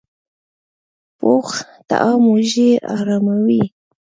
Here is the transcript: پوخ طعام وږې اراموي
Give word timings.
پوخ 1.17 1.47
طعام 1.89 2.21
وږې 2.31 2.71
اراموي 2.95 3.63